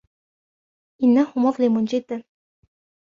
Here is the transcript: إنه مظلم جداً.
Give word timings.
إنه 1.03 1.27
مظلم 1.37 1.83
جداً. 1.85 2.23